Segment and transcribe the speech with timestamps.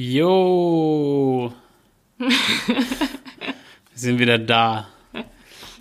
[0.00, 1.52] Jo.
[2.18, 2.28] Wir
[3.96, 4.86] sind wieder da.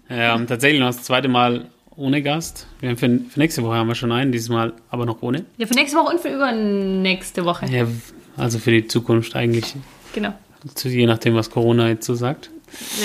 [0.10, 2.66] Ähm, tatsächlich noch das zweite Mal ohne Gast.
[2.80, 5.46] Wir haben für, für nächste Woche haben wir schon einen, dieses Mal aber noch ohne.
[5.58, 7.68] Ja, für nächste Woche und für übernächste Woche.
[7.68, 7.86] Ja,
[8.38, 9.76] also für die Zukunft eigentlich.
[10.14, 10.34] Genau.
[10.74, 12.50] Zu, je nachdem, was Corona jetzt so sagt.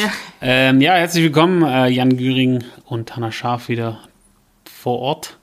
[0.02, 0.10] Ja.
[0.40, 3.98] Ähm, ja, herzlich willkommen, äh, Jan Güring und Hanna Scharf wieder
[4.64, 5.36] vor Ort.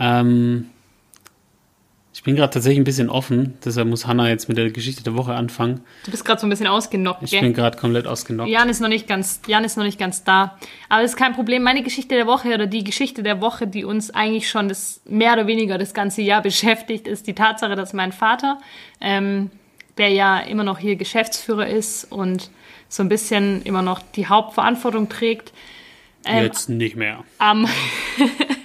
[0.00, 0.70] Ähm,
[2.26, 5.32] bin gerade tatsächlich ein bisschen offen, deshalb muss Hanna jetzt mit der Geschichte der Woche
[5.34, 5.82] anfangen.
[6.04, 7.40] Du bist gerade so ein bisschen ausgenockt, Ich gell?
[7.40, 8.50] bin gerade komplett ausgenockt.
[8.50, 10.58] Jan ist noch nicht ganz, Jan ist noch nicht ganz da.
[10.88, 11.62] Aber das ist kein Problem.
[11.62, 15.34] Meine Geschichte der Woche oder die Geschichte der Woche, die uns eigentlich schon das mehr
[15.34, 18.58] oder weniger das ganze Jahr beschäftigt, ist die Tatsache, dass mein Vater,
[19.00, 19.50] ähm,
[19.96, 22.50] der ja immer noch hier Geschäftsführer ist und
[22.88, 25.52] so ein bisschen immer noch die Hauptverantwortung trägt,
[26.24, 27.22] ähm, Jetzt nicht mehr.
[27.38, 27.68] am,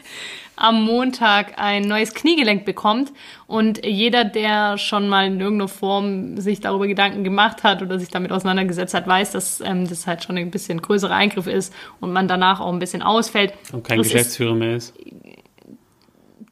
[0.61, 3.11] am Montag ein neues Kniegelenk bekommt.
[3.47, 8.09] Und jeder, der schon mal in irgendeiner Form sich darüber Gedanken gemacht hat oder sich
[8.09, 12.13] damit auseinandergesetzt hat, weiß, dass ähm, das halt schon ein bisschen größerer Eingriff ist und
[12.13, 13.53] man danach auch ein bisschen ausfällt.
[13.73, 14.93] Und kein Das ist- Geschäftsführer mehr ist.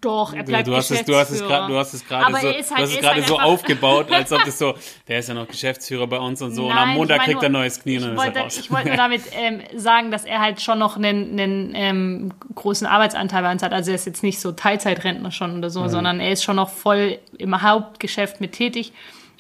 [0.02, 2.40] Doch, er bleibt du hast es, du hast es gerade, du hast es gerade Aber
[2.40, 4.74] so, halt- du hast es halt so aufgebaut, als ob das so,
[5.10, 6.68] der ist ja noch Geschäftsführer bei uns und so.
[6.68, 8.26] und am Nein, Montag ich mein kriegt er neues Knie und dann ich ist er
[8.26, 8.58] wollte, raus.
[8.58, 12.88] ich wollte nur damit ähm, sagen, dass er halt schon noch einen, einen ähm, großen
[12.88, 13.74] Arbeitsanteil bei uns hat.
[13.74, 15.74] Also er ist jetzt nicht so Teilzeitrentner schon oder Mhm.
[15.74, 18.94] so, sondern er ist schon noch voll im Hauptgeschäft mit tätig.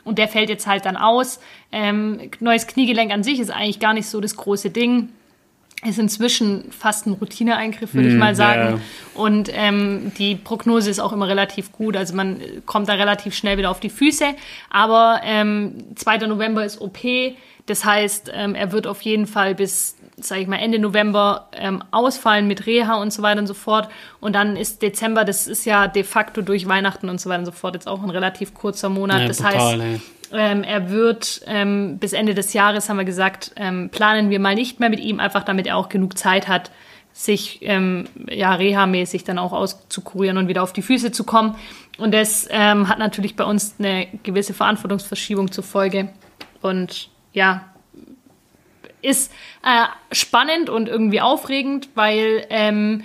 [0.03, 1.39] Und der fällt jetzt halt dann aus.
[1.71, 5.09] Ähm, neues Kniegelenk an sich ist eigentlich gar nicht so das große Ding.
[5.85, 8.75] Ist inzwischen fast ein Routineeingriff, würde ich mal sagen.
[8.75, 8.79] ja.
[9.13, 11.95] Und ähm, die Prognose ist auch immer relativ gut.
[11.95, 14.25] Also man kommt da relativ schnell wieder auf die Füße.
[14.69, 16.17] Aber ähm, 2.
[16.27, 16.99] November ist OP.
[17.65, 21.83] Das heißt, ähm, er wird auf jeden Fall bis, sage ich mal, Ende November ähm,
[21.91, 23.89] ausfallen mit Reha und so weiter und so fort.
[24.19, 27.45] Und dann ist Dezember, das ist ja de facto durch Weihnachten und so weiter und
[27.45, 29.21] so fort jetzt auch ein relativ kurzer Monat.
[29.21, 33.51] Ja, das brutal, heißt, ähm, er wird ähm, bis Ende des Jahres, haben wir gesagt,
[33.55, 36.71] ähm, planen wir mal nicht mehr mit ihm, einfach damit er auch genug Zeit hat,
[37.13, 41.55] sich ähm, ja, reha-mäßig dann auch auszukurieren und wieder auf die Füße zu kommen.
[41.97, 46.09] Und das ähm, hat natürlich bei uns eine gewisse Verantwortungsverschiebung zur Folge.
[46.61, 47.65] Und ja,
[49.01, 49.31] ist
[49.63, 53.03] äh, spannend und irgendwie aufregend, weil ähm,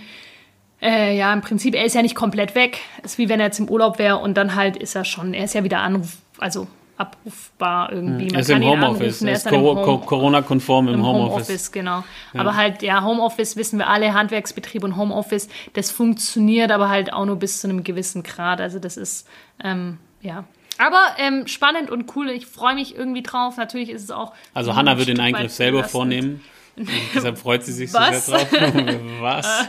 [0.82, 2.80] äh, ja, im Prinzip, er ist ja nicht komplett weg.
[3.02, 5.44] Ist wie wenn er jetzt im Urlaub wäre und dann halt ist er schon, er
[5.44, 6.66] ist ja wieder anruf, also
[6.96, 8.28] abrufbar irgendwie.
[8.32, 11.48] Er ist im Homeoffice, er ist dann im Coro- Home- Co- Corona-konform im, im Homeoffice.
[11.48, 12.04] Homeoffice, genau.
[12.36, 17.24] Aber halt, ja, Homeoffice wissen wir alle, Handwerksbetrieb und Homeoffice, das funktioniert aber halt auch
[17.24, 18.60] nur bis zu einem gewissen Grad.
[18.60, 19.26] Also das ist,
[19.62, 20.44] ähm, ja.
[20.78, 22.30] Aber ähm, spannend und cool.
[22.30, 23.56] Ich freue mich irgendwie drauf.
[23.56, 24.32] Natürlich ist es auch.
[24.52, 25.92] Also Hanna wird den Eingriff selber belastend.
[25.92, 26.44] vornehmen.
[26.76, 28.26] Und deshalb freut sie sich Was?
[28.26, 29.00] so sehr drauf.
[29.20, 29.68] Was?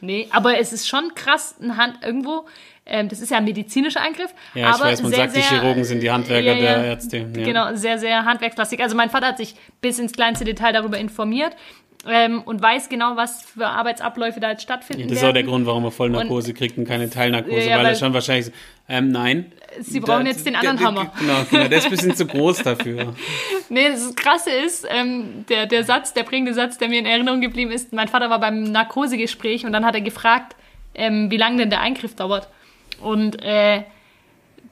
[0.00, 2.46] Nee, aber es ist schon krass, eine Hand irgendwo.
[2.88, 4.32] Ähm, das ist ja ein medizinischer Eingriff.
[4.54, 6.60] Ja, ich aber weiß, man sehr, sagt, die sehr, Chirurgen sind die Handwerker ja, ja.
[6.60, 7.16] der Ärzte.
[7.18, 7.44] Ja.
[7.44, 8.80] Genau, sehr, sehr handwerkslastig.
[8.80, 11.56] Also mein Vater hat sich bis ins kleinste Detail darüber informiert
[12.08, 15.46] ähm, und weiß genau, was für Arbeitsabläufe da jetzt stattfinden Das ist auch der werden.
[15.48, 18.46] Grund, warum er Vollnarkose kriegt und keine Teilnarkose, Ja, ja, weil, er weil- schon wahrscheinlich
[18.46, 18.52] so,
[18.88, 19.52] ähm, nein.
[19.80, 21.12] Sie brauchen Da- jetzt den der- anderen der- Hammer.
[21.18, 23.14] Genau, genau, der ist ein bisschen zu groß dafür.
[23.68, 27.40] Nee, das Krasse ist, ähm, der, der Satz, der prägende Satz, der mir in Erinnerung
[27.40, 30.54] geblieben ist, mein Vater war beim Narkosegespräch und dann hat er gefragt,
[30.94, 32.48] ähm, wie lange denn der Eingriff dauert.
[33.02, 33.82] Und äh,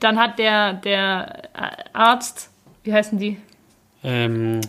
[0.01, 1.49] dann hat der, der
[1.93, 2.51] Arzt,
[2.85, 3.37] wie heißen die?
[4.05, 4.61] Ähm,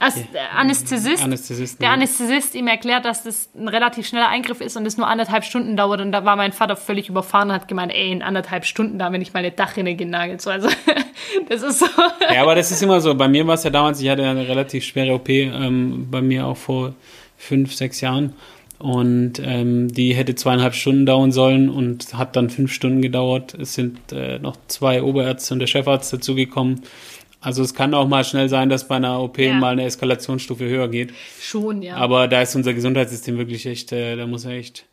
[0.00, 1.80] As der Anästhesist, Anästhesisten.
[1.80, 5.44] der Anästhesist ihm erklärt, dass das ein relativ schneller Eingriff ist und es nur anderthalb
[5.44, 6.00] Stunden dauert.
[6.00, 9.06] Und da war mein Vater völlig überfahren und hat gemeint, ey, in anderthalb Stunden, da
[9.06, 10.40] haben wir nicht meine Dachrinne genagelt.
[10.40, 10.68] So, also,
[11.48, 11.86] das ist so.
[12.32, 13.14] Ja, aber das ist immer so.
[13.14, 16.22] Bei mir war es ja damals, ich hatte ja eine relativ schwere OP, ähm, bei
[16.22, 16.94] mir auch vor
[17.36, 18.34] fünf, sechs Jahren.
[18.78, 23.54] Und ähm, die hätte zweieinhalb Stunden dauern sollen und hat dann fünf Stunden gedauert.
[23.54, 26.82] Es sind äh, noch zwei Oberärzte und der Chefarzt dazugekommen.
[27.40, 29.54] Also es kann auch mal schnell sein, dass bei einer OP Ja.
[29.54, 31.12] mal eine Eskalationsstufe höher geht.
[31.40, 31.96] Schon, ja.
[31.96, 34.86] Aber da ist unser Gesundheitssystem wirklich echt, äh, da muss er echt.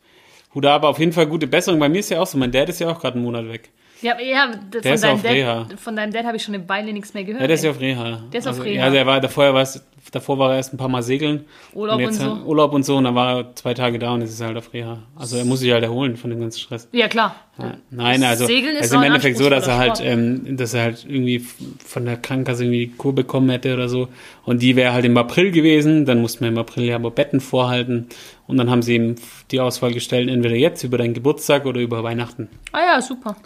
[0.54, 1.80] Hut ab, auf jeden Fall gute Besserung.
[1.80, 3.70] Bei mir ist ja auch so, mein Dad ist ja auch gerade einen Monat weg.
[4.00, 5.66] Ja, aber ja, von, ist deinem auf Reha.
[5.68, 7.40] Dad, von deinem Dad habe ich schon eine Weile nichts mehr gehört.
[7.40, 8.22] Ja, der ist ja auf Reha.
[8.32, 8.76] Der ist auf also, Reha.
[8.76, 11.44] Ja, also er war, davor, war es, davor war er erst ein paar Mal segeln.
[11.74, 12.34] Urlaub und jetzt und so.
[12.36, 14.48] halt Urlaub und so und dann war er zwei Tage da und jetzt ist er
[14.48, 14.98] halt auf Reha.
[15.16, 16.88] Also er muss sich halt erholen von dem ganzen Stress.
[16.92, 17.36] ja, klar.
[17.58, 17.74] Ja.
[17.90, 20.82] Nein, also Segeln es ist ist im Endeffekt so, dass er halt, ähm, dass er
[20.82, 24.08] halt irgendwie von der Krankenkasse irgendwie die Kur bekommen hätte oder so.
[24.44, 26.04] Und die wäre halt im April gewesen.
[26.04, 28.08] Dann mussten wir im April ja aber Betten vorhalten.
[28.46, 29.14] Und dann haben sie ihm
[29.50, 32.48] die Auswahl gestellt, entweder jetzt über deinen Geburtstag oder über Weihnachten.
[32.72, 33.36] Ah ja, super.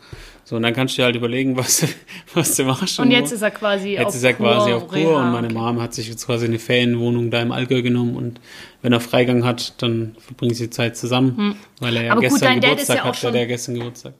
[0.42, 1.86] So, und dann kannst du dir halt überlegen, was,
[2.34, 2.98] was du machst.
[2.98, 5.22] Und jetzt ist er quasi Jetzt auf ist er quasi auf Kur Reha.
[5.22, 8.40] und meine Mom hat sich jetzt quasi eine Ferienwohnung da im Allgäu genommen und
[8.82, 12.18] wenn er Freigang hat, dann verbringen sie Zeit zusammen, weil er ja Hm.
[12.18, 14.14] Aber gut, gestern ist Geburtstag ja hat, der, gestern Geburtstag.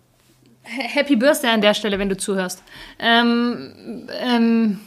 [0.62, 2.62] Happy Birthday an der Stelle, wenn du zuhörst.
[2.98, 4.80] Ähm, ähm,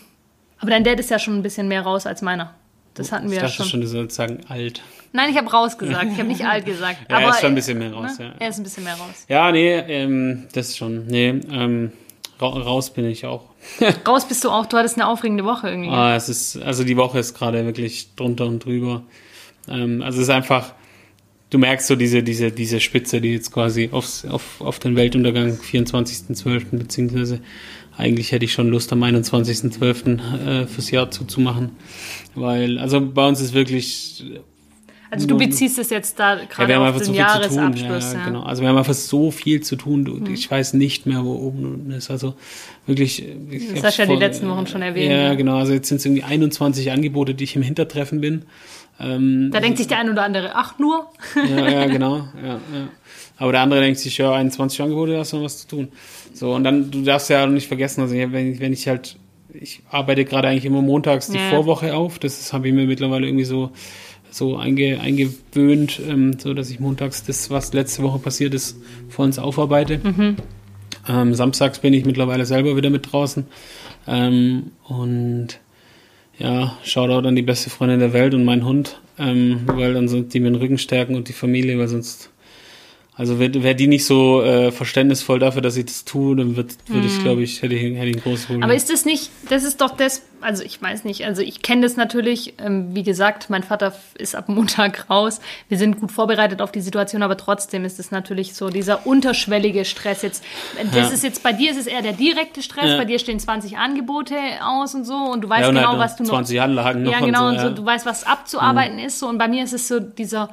[0.59, 2.53] aber dein Dad ist ja schon ein bisschen mehr raus als meiner.
[2.93, 3.65] Das hatten wir ich ja dachte schon.
[3.65, 4.81] schon, du sollst sagen alt.
[5.11, 6.11] Nein, ich habe raus gesagt.
[6.11, 6.99] Ich habe nicht alt gesagt.
[7.09, 8.25] Ja, aber er ist schon ein bisschen mehr raus, ne?
[8.25, 8.33] ja.
[8.39, 9.25] Er ist ein bisschen mehr raus.
[9.27, 11.07] Ja, nee, ähm, das ist schon.
[11.07, 11.91] Nee, ähm,
[12.39, 13.52] ra raus bin ich auch.
[14.07, 14.65] Raus bist du auch.
[14.65, 15.89] Du hattest eine aufregende Woche irgendwie.
[15.89, 19.03] Ah, es ist, also die Woche ist gerade wirklich drunter und drüber.
[19.67, 20.73] Ähm, also es ist einfach,
[21.49, 25.57] du merkst so diese, diese, diese Spitze, die jetzt quasi aufs, auf, auf den Weltuntergang
[25.57, 26.77] 24.12.
[26.77, 27.41] beziehungsweise
[27.95, 30.63] eigentlich hätte ich schon Lust am 21.12.
[30.63, 31.71] Äh, fürs Jahr zuzumachen.
[32.33, 34.23] Weil, also bei uns ist wirklich
[35.13, 37.13] Also du beziehst es jetzt da ja, gerade wir haben auf den so.
[37.13, 38.13] Ja, Jahresabschluss.
[38.13, 38.25] ja, ja.
[38.25, 38.43] genau.
[38.43, 40.05] Also wir haben einfach so viel zu tun.
[40.05, 42.09] Du, Ich weiß nicht mehr, wo oben und unten ist.
[42.11, 42.33] Also
[42.85, 43.23] wirklich.
[43.51, 45.33] Ich Das hast du ja die letzten Wochen schon erwähnt, Ja, ja.
[45.35, 45.57] genau.
[45.57, 48.43] Also jetzt sind es irgendwie 21 Angebote, die ich im Hintertreffen bin.
[48.99, 51.07] Ähm, Da denkt sich der ein oder andere, ach nur.
[51.35, 52.27] ja, ja, genau.
[52.43, 52.59] Ja, ja.
[53.37, 55.87] Aber der andere denkt sich, ja, 21 Angebote, da hast du noch was zu tun.
[56.33, 59.17] So, und dann, du darfst ja auch nicht vergessen, also wenn, ich- wenn ich halt,
[59.51, 61.49] ich arbeite gerade eigentlich immer montags die Ja.
[61.49, 63.71] Vorwoche auf, das habe ich mir mittlerweile irgendwie so,
[64.33, 68.77] so einge, eingewöhnt, ähm, so dass ich montags das, was letzte Woche passiert ist,
[69.09, 69.99] vor uns aufarbeite.
[71.07, 73.45] Ähm, samstags bin ich mittlerweile selber wieder mit draußen.
[74.07, 75.59] Ähm, und
[76.37, 80.33] ja, Shoutout an die beste Freundin der Welt und meinen Hund, ähm, weil dann sind
[80.33, 82.31] die mir den Rücken stärken und die Familie, weil sonst,
[83.15, 86.73] also wäre wär die nicht so äh, verständnisvoll dafür, dass ich das tue, dann würde
[86.87, 88.63] würd ich, glaube ich, hätte ich, hätte ich ein großes Problem.
[88.63, 91.83] Aber ist das nicht, das ist doch das, also ich weiß nicht, also ich kenne
[91.83, 95.41] das natürlich, ähm, wie gesagt, mein Vater ist ab Montag raus.
[95.69, 99.85] Wir sind gut vorbereitet auf die Situation, aber trotzdem ist es natürlich so dieser unterschwellige
[99.85, 100.43] Stress jetzt.
[100.91, 101.07] Das Ja.
[101.13, 102.97] ist jetzt bei dir ist es eher der direkte Stress, Ja.
[102.97, 104.35] bei dir stehen 20 Angebote
[104.65, 107.03] aus und so und du weißt ja, und genau, halt was du noch 20 Anlagen
[107.03, 107.69] noch Ja, und genau, so, und so, ja.
[107.69, 107.75] Mhm.
[107.75, 110.49] du weißt, was abzuarbeiten ist so und bei mir ist es so dieser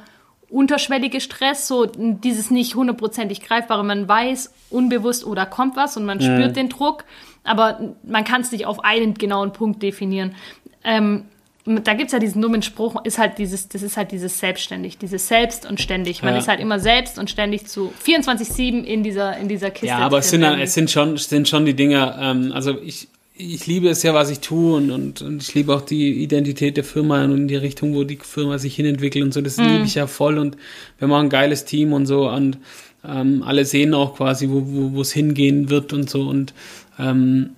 [0.51, 6.17] unterschwellige Stress, so dieses nicht hundertprozentig greifbare, man weiß unbewusst oder kommt was und man
[6.17, 6.21] Mhm.
[6.23, 7.05] spürt den Druck,
[7.43, 10.35] aber man kann es nicht auf einen genauen Punkt definieren.
[10.83, 11.25] Ähm,
[11.65, 15.27] da gibt's ja diesen dummen Spruch, ist halt dieses, das ist halt dieses selbstständig, dieses
[15.27, 16.23] selbst und ständig.
[16.23, 16.39] Man Ja.
[16.39, 19.87] ist halt immer selbst und ständig zu 24-7 in dieser, in dieser Kiste.
[19.87, 22.77] Ja, aber es sind, dann, es sind schon, es sind schon die Dinge, ähm, also
[22.81, 26.21] ich, ich liebe es ja, was ich tue und, und, und ich liebe auch die
[26.23, 29.57] Identität der Firma und in die Richtung, wo die Firma sich hinentwickelt und so, das
[29.57, 30.57] liebe ich ja voll und
[30.99, 32.57] wir machen ein geiles Team und so und
[33.03, 36.53] ähm, alle sehen auch quasi, wo, wo, wo es hingehen wird und so und
[36.99, 37.51] ähm,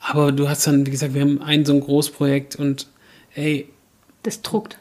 [0.00, 2.86] aber du hast dann, wie gesagt, wir haben ein so ein Großprojekt und
[3.34, 3.68] ey,
[4.22, 4.78] das druckt.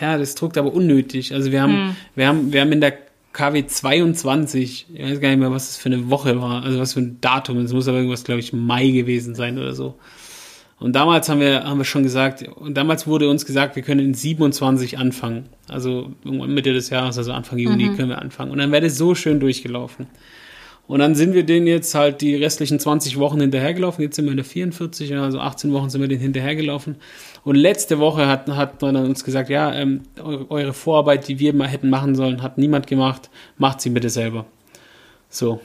[0.00, 1.32] ja, das druckt aber unnötig.
[1.32, 2.98] Also wir haben, wir haben, wir haben in der
[3.32, 6.94] KW 22, ich weiß gar nicht mehr, was das für eine Woche war, also was
[6.94, 9.94] für ein Datum, es muss aber irgendwas, glaube ich, Mai gewesen sein oder so.
[10.80, 14.00] Und damals haben wir, haben wir schon gesagt, und damals wurde uns gesagt, wir können
[14.00, 15.50] in 27 anfangen.
[15.68, 18.50] Also irgendwann Mitte des Jahres, also Anfang Juni können wir anfangen.
[18.50, 20.06] Und dann wäre das so schön durchgelaufen.
[20.90, 24.02] Und dann sind wir denen jetzt halt die restlichen 20 Wochen hinterhergelaufen.
[24.02, 26.96] Jetzt sind wir in der 44, also 18 Wochen sind wir denen hinterhergelaufen.
[27.44, 31.54] Und letzte Woche hat, hat man dann uns gesagt, ja, ähm, eure, Vorarbeit, die wir
[31.54, 33.30] mal hätten machen sollen, hat niemand gemacht.
[33.56, 34.46] Macht sie bitte selber.
[35.28, 35.60] So.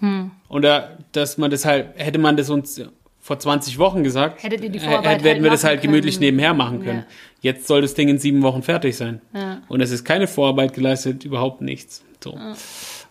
[0.00, 2.82] Und da, dass man das halt, hätte man das uns
[3.20, 6.16] vor 20 Wochen gesagt, Hättet ihr die äh, Vorarbeit hätten wir halt das halt gemütlich
[6.16, 6.26] können.
[6.26, 7.04] nebenher machen können.
[7.42, 7.52] Ja.
[7.52, 9.20] Jetzt soll das Ding in sieben Wochen fertig sein.
[9.32, 9.62] Ja.
[9.68, 12.02] Und es ist keine Vorarbeit geleistet, überhaupt nichts.
[12.24, 12.36] So.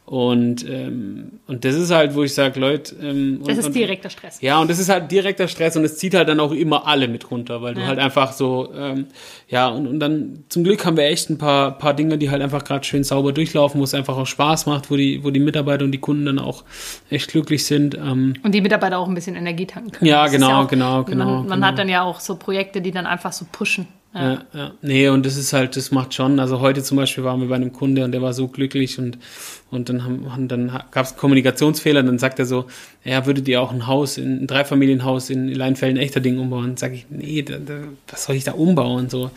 [0.06, 2.94] Und, ähm, und das ist halt, wo ich sage, Leute.
[3.02, 4.42] Ähm, Das ist direkter Stress.
[4.42, 7.08] Ja, und das ist halt direkter Stress und es zieht halt dann auch immer alle
[7.08, 7.88] mit runter, weil du Ja.
[7.88, 9.08] halt einfach so, ähm,
[9.48, 12.42] ja, und, und dann zum Glück haben wir echt ein paar, paar Dinge, die halt
[12.42, 15.40] einfach gerade schön sauber durchlaufen, wo es einfach auch Spaß macht, wo die, wo die
[15.40, 16.66] Mitarbeiter und die Kunden dann auch
[17.10, 17.96] echt glücklich sind.
[17.96, 20.10] Ähm, Und die Mitarbeiter auch ein bisschen Energie tanken können.
[20.10, 21.68] Ja, Das genau, auch, genau, genau, Man, man genau.
[21.68, 23.88] hat dann ja auch so Projekte, die dann einfach so pushen.
[24.14, 24.44] Ja.
[24.54, 24.72] Ja.
[24.82, 26.40] Nee, und das ist halt, das macht schon.
[26.40, 29.18] Also heute zum Beispiel waren wir bei einem Kunde und der war so glücklich und,
[29.72, 32.66] und dann haben, dann gab es Kommunikationsfehler und dann sagt er so,
[33.04, 36.78] ja, würdet ihr auch ein Haus, in, ein Dreifamilienhaus in Leinfelden Echterding umbauen?
[36.78, 39.10] Sag ich, nee, da, da, was soll ich da umbauen?
[39.10, 39.32] So.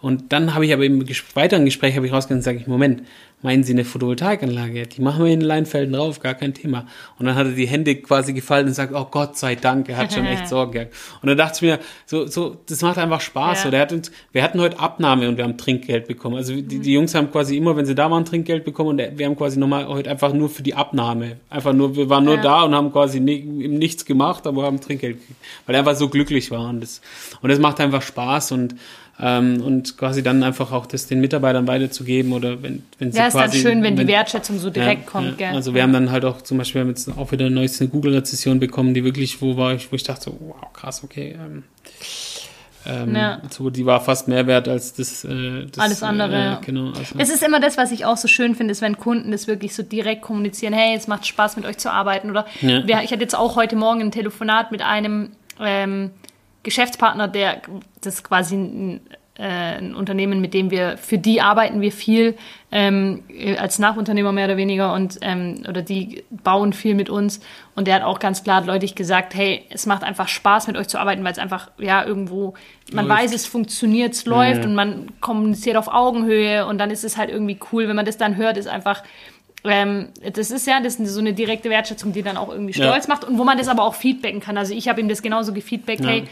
[0.00, 1.04] Und dann habe ich aber im
[1.34, 3.02] weiteren Gespräch habe ich rausgegangen und sage ich, Moment,
[3.42, 4.86] meinen Sie eine Photovoltaikanlage?
[4.86, 6.86] Die machen wir in Leinfelden drauf, gar kein Thema.
[7.18, 9.96] Und dann hat er die Hände quasi gefallen und sagt, oh Gott sei Dank, er
[9.96, 10.94] hat schon echt Sorgen gehabt.
[11.20, 13.58] Und dann dachte ich mir, so, so, das macht einfach Spaß.
[13.58, 13.64] Ja.
[13.64, 16.36] So, der hat uns, wir hatten heute Abnahme und wir haben Trinkgeld bekommen.
[16.36, 19.26] Also die, die Jungs haben quasi immer, wenn sie da waren, Trinkgeld bekommen und wir
[19.26, 21.36] haben quasi nochmal heute einfach nur für die Abnahme.
[21.50, 22.42] Einfach nur, wir waren nur Ja.
[22.42, 25.40] da und haben quasi ni nichts gemacht, aber haben Trinkgeld gekriegt.
[25.66, 26.68] Weil er einfach so glücklich war.
[26.68, 27.00] Und das,
[27.40, 28.74] und das macht einfach Spaß und
[29.20, 33.26] ähm, und quasi dann einfach auch das den Mitarbeitern weiterzugeben oder wenn, wenn sie Ja,
[33.26, 35.48] ist dann quasi, schön, wenn die Wertschätzung so direkt ja, kommt, ja.
[35.48, 35.56] gell?
[35.56, 38.60] Also wir haben dann halt auch zum Beispiel wir haben jetzt auch wieder eine Google-Rezession
[38.60, 41.34] bekommen, die wirklich, wo war ich, wo ich dachte, so, wow, krass, okay.
[41.34, 41.64] Ähm,
[42.88, 43.40] Ähm, Ja.
[43.50, 45.24] so, die war fast mehr wert als das.
[45.24, 46.88] Äh, das Alles andere, Äh, genau.
[46.88, 49.46] Also, Es ist immer das, was ich auch so schön finde, ist, wenn Kunden das
[49.46, 52.30] wirklich so direkt kommunizieren, hey, es macht Spaß, mit euch zu arbeiten.
[52.30, 52.86] Oder Ja.
[52.86, 55.30] wir, ich hatte jetzt auch heute Morgen ein Telefonat mit einem
[55.60, 56.10] ähm,
[56.62, 57.62] Geschäftspartner, der
[58.00, 59.00] das quasi ein,
[59.40, 62.36] ein Unternehmen, mit dem wir, für die arbeiten wir viel
[62.72, 63.22] ähm,
[63.58, 67.40] als Nachunternehmer mehr oder weniger und ähm, oder die bauen viel mit uns.
[67.76, 70.88] Und der hat auch ganz klar deutlich gesagt, hey, es macht einfach Spaß, mit euch
[70.88, 72.54] zu arbeiten, weil es einfach, ja, irgendwo,
[72.92, 73.22] man Läuft.
[73.22, 74.66] weiß, es funktioniert, es läuft Ja.
[74.68, 78.16] und man kommuniziert auf Augenhöhe und dann ist es halt irgendwie cool, wenn man das
[78.18, 79.04] dann hört, ist einfach,
[79.64, 82.88] ähm, das ist ja das ist so eine direkte Wertschätzung, die dann auch irgendwie Ja.
[82.88, 84.56] stolz macht und wo man das aber auch feedbacken kann.
[84.58, 86.10] Also ich habe ihm das genauso gefeedbackt, Ja.
[86.10, 86.24] hey,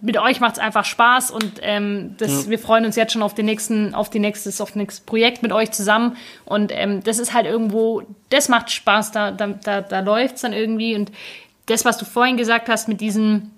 [0.00, 2.50] mit euch macht es einfach Spaß und ähm, das, Ja.
[2.50, 5.42] wir freuen uns jetzt schon auf den nächsten, auf die nächstes, auf das nächste Projekt
[5.42, 6.16] mit euch zusammen.
[6.44, 10.42] Und ähm, das ist halt irgendwo, das macht Spaß, da, da, da, da läuft es
[10.42, 10.94] dann irgendwie.
[10.94, 11.10] Und
[11.66, 13.50] das, was du vorhin gesagt hast, mit diesem,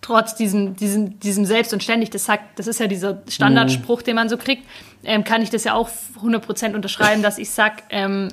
[0.00, 4.16] trotz diesem, diesem, diesem Selbst und ständig, das sagt, das ist ja dieser Standardspruch, den
[4.16, 4.62] man so kriegt,
[5.02, 5.88] ähm, kann ich das ja auch
[6.22, 8.28] 100% unterschreiben, dass ich sag, ähm,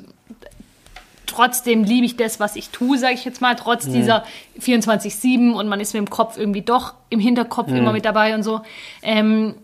[1.31, 4.23] trotzdem liebe ich das, was ich tue, sage ich jetzt mal, trotz dieser
[4.59, 8.43] 24-7 und man ist mit dem Kopf irgendwie doch im Hinterkopf immer mit dabei und
[8.43, 8.61] so.
[9.01, 9.55] Ähm,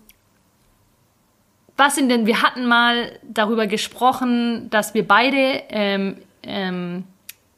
[1.75, 7.03] was sind denn, wir hatten mal darüber gesprochen, dass wir beide ähm, ähm,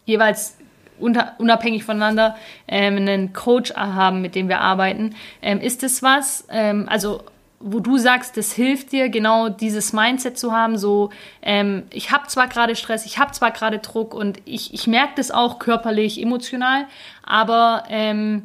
[0.05, 0.57] jeweils
[0.99, 2.35] unter, unabhängig voneinander
[2.67, 5.15] ähm, einen Coach haben, mit dem wir arbeiten.
[5.41, 7.23] Ähm, ist das was, ähm, also
[7.59, 11.09] wo du sagst, das hilft dir, genau dieses Mindset zu haben, so
[11.41, 15.13] ähm, ich habe zwar gerade Stress, ich habe zwar gerade Druck und ich, ich merke
[15.17, 16.85] das auch körperlich, emotional,
[17.23, 18.43] aber ähm,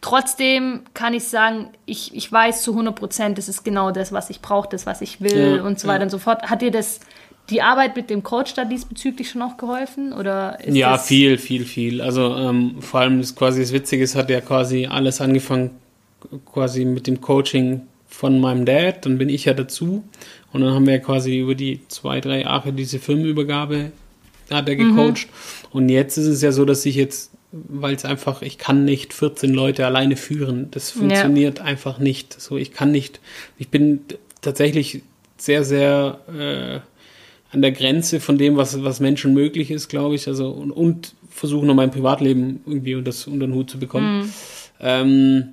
[0.00, 4.30] trotzdem kann ich sagen, ich, ich weiß zu 100 Prozent, das ist genau das, was
[4.30, 6.48] ich brauche, das, was ich will Ja, und so weiter und so fort.
[6.48, 7.00] Hat dir das
[7.50, 10.12] die Arbeit mit dem Coach da diesbezüglich schon auch geholfen?
[10.12, 12.00] Oder ist ja, viel, viel, viel.
[12.00, 15.70] Also ähm, vor allem das quasi das Witzige ist, hat ja quasi alles angefangen,
[16.52, 17.82] quasi mit dem Coaching
[18.18, 19.06] von meinem Dad.
[19.06, 20.02] Dann bin ich ja dazu.
[20.52, 23.92] Und dann haben wir ja quasi über die zwei, drei Jahre diese Firmenübergabe
[24.50, 25.28] hat er gecoacht.
[25.70, 29.12] Und jetzt ist es ja so, dass ich jetzt, weil es einfach, ich kann nicht
[29.12, 30.68] 14 Leute alleine führen.
[30.72, 32.40] Das funktioniert einfach nicht.
[32.40, 33.20] So, ich kann nicht,
[33.56, 34.00] ich bin
[34.40, 35.02] tatsächlich
[35.36, 40.26] sehr, sehr äh, an der Grenze von dem, was, was Menschen möglich ist, glaube ich.
[40.26, 44.32] Also und, und versuche noch mein Privatleben irgendwie unter, das, unter den Hut zu bekommen.
[44.80, 45.50] Ähm,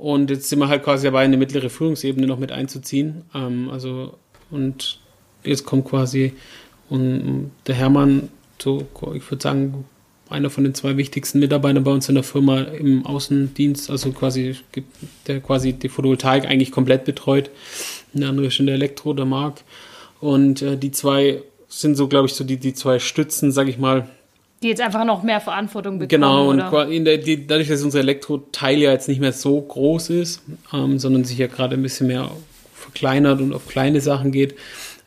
[0.00, 3.24] und jetzt sind wir halt quasi dabei, eine mittlere Führungsebene noch mit einzuziehen.
[3.34, 4.14] Ähm, also
[4.50, 4.98] und
[5.44, 6.32] jetzt kommt quasi
[6.88, 8.30] und der Hermann,
[8.60, 9.84] so, ich würde sagen,
[10.28, 14.56] einer von den zwei wichtigsten Mitarbeitern bei uns in der Firma im Außendienst, also quasi,
[15.26, 17.50] der quasi die Photovoltaik eigentlich komplett betreut.
[18.12, 19.62] Der andere ist in der Elektro, der Marc.
[20.20, 23.78] Und äh, die zwei sind so, glaube ich, so die, die zwei Stützen, sag ich
[23.78, 24.08] mal.
[24.62, 26.08] Die jetzt einfach noch mehr Verantwortung bekommen.
[26.08, 26.88] Genau, und oder?
[26.88, 30.98] in der, die, dadurch, dass unser Elektroteil ja jetzt nicht mehr so groß ist, ähm,
[30.98, 32.30] sondern sich ja gerade ein bisschen mehr
[32.74, 34.54] verkleinert und auf kleine Sachen geht,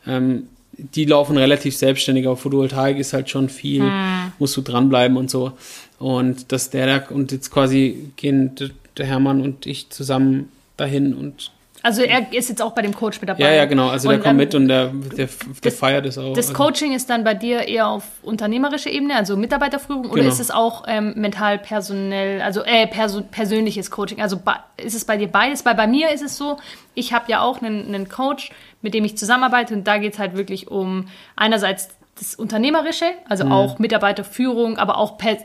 [0.06, 2.26] ähm, die laufen relativ selbstständig.
[2.26, 4.32] Aber Photovoltaik ist halt schon viel, Hm.
[4.40, 5.52] musst du dranbleiben und so.
[6.00, 8.56] Und dass der da, und jetzt quasi gehen
[8.96, 11.52] der Hermann und ich zusammen dahin und
[11.84, 13.44] Also er ist jetzt auch bei dem Coach mit dabei.
[13.44, 13.88] ja, ja, genau.
[13.90, 15.28] Also der Und, kommt ähm, mit und der, der, der
[15.62, 16.32] das- feiert es auch.
[16.34, 20.32] Das Also- Coaching ist dann bei dir eher auf unternehmerischer Ebene, also Mitarbeiterführung, oder Genau.
[20.32, 24.20] ist es auch ähm, mental personell, also äh, perso persönliches Coaching?
[24.22, 24.40] Also
[24.78, 25.64] ist es bei dir beides?
[25.66, 26.56] Weil bei mir ist es so,
[26.94, 28.50] ich habe ja auch einen, einen Coach,
[28.80, 33.44] mit dem ich zusammenarbeite und da geht es halt wirklich um einerseits das Unternehmerische, also
[33.46, 35.36] auch Mitarbeiterführung, aber auch per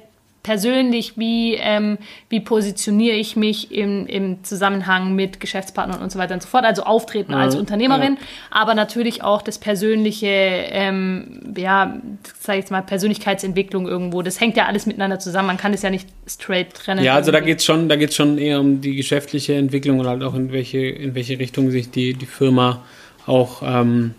[0.43, 1.97] persönlich, wie, ähm,
[2.29, 6.63] wie positioniere ich mich im, im Zusammenhang mit Geschäftspartnern und so weiter und so fort.
[6.65, 8.17] Also auftreten als Ja, Unternehmerin,
[8.49, 11.99] aber natürlich auch das persönliche, ähm, ja,
[12.39, 14.21] sag ich jetzt mal, Persönlichkeitsentwicklung irgendwo.
[14.21, 15.47] Das hängt ja alles miteinander zusammen.
[15.47, 17.03] Man kann es ja nicht straight trennen.
[17.03, 17.51] Ja, also da irgendwie.
[17.51, 20.79] geht's schon, da geht's schon eher um die geschäftliche Entwicklung und halt auch in welche,
[20.79, 22.83] in welche Richtung sich die, die Firma
[23.25, 24.15] auch, ähm,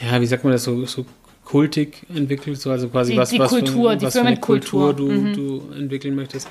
[0.00, 1.06] ja, wie sagt man das, so, so
[1.46, 4.36] kultig entwickelt, so also quasi Die- was, die was, Kultur, für, die was für eine.
[4.38, 5.32] Kultur du, Mhm.
[5.32, 6.48] du entwickeln möchtest.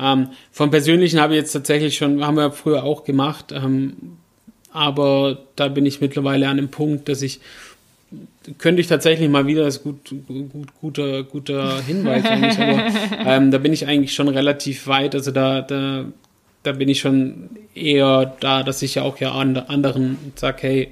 [0.00, 3.94] Ähm, vom Persönlichen habe ich jetzt tatsächlich schon, haben wir früher auch gemacht, ähm,
[4.72, 7.40] aber da bin ich mittlerweile an dem Punkt, dass ich
[8.56, 12.82] könnte ich tatsächlich mal wieder, das ist gut, gut, guter, guter Hinweis eigentlich, aber
[13.26, 15.14] ähm, da bin ich eigentlich schon relativ weit.
[15.14, 16.06] Also da, da,
[16.62, 20.88] da bin ich schon eher da, dass ich ja auch ja an anderen sage, hey,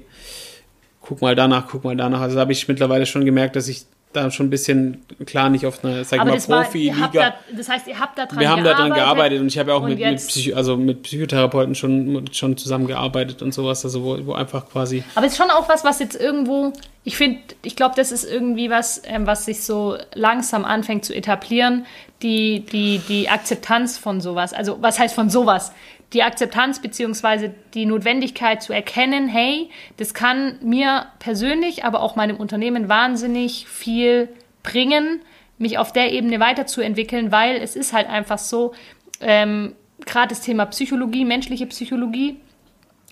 [1.07, 2.21] guck mal danach, guck mal danach.
[2.21, 5.65] Also da habe ich mittlerweile schon gemerkt, dass ich da schon ein bisschen, klar, nicht
[5.65, 7.09] auf einer, sag ich mal, Profi-Liga.
[7.13, 8.79] da, das heißt, ihr habt da dran Wir haben gearbeitet.
[8.79, 12.57] daran gearbeitet und ich habe ja auch mit, mit, Psycho, also mit Psychotherapeuten schon, schon
[12.57, 15.99] zusammengearbeitet und sowas, also wo, wo einfach quasi Aber es ist schon auch was, was
[15.99, 16.73] jetzt irgendwo,
[17.03, 21.13] ich finde, ich glaube, das ist irgendwie was, ähm, was sich so langsam anfängt zu
[21.13, 21.85] etablieren,
[22.21, 24.53] die, die, die Akzeptanz von sowas.
[24.53, 25.71] Also was heißt von sowas?
[26.13, 32.37] Die Akzeptanz beziehungsweise die Notwendigkeit zu erkennen, hey, das kann mir persönlich, aber auch meinem
[32.37, 34.29] Unternehmen wahnsinnig viel
[34.63, 35.21] bringen,
[35.57, 38.73] mich auf der Ebene weiterzuentwickeln, weil es ist halt einfach so,
[39.19, 42.37] ähm, gerade das Thema Psychologie, menschliche Psychologie,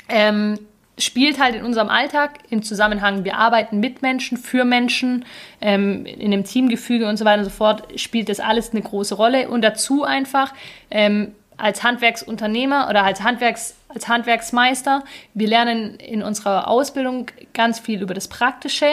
[0.07, 0.59] ähm,
[0.97, 5.25] spielt halt in unserem Alltag im Zusammenhang, wir arbeiten mit Menschen, für Menschen,
[5.59, 9.15] ähm, in einem Teamgefüge und so weiter und so fort, spielt das alles eine große
[9.15, 9.49] Rolle.
[9.49, 10.53] Und dazu einfach
[10.89, 18.01] ähm, als Handwerksunternehmer oder als, Handwerks, als Handwerksmeister, wir lernen in unserer Ausbildung ganz viel
[18.01, 18.87] über das Praktische.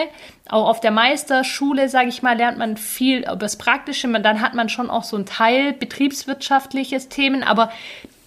[0.49, 4.07] Auch auf der Meisterschule, sage ich mal, lernt man viel über das Praktische.
[4.07, 7.71] Dann hat man schon auch so ein Teil betriebswirtschaftliches Themen, aber